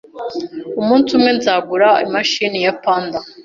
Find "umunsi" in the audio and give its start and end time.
0.79-1.09